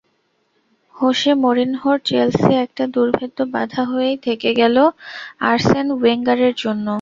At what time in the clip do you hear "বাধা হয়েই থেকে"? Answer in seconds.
3.53-4.49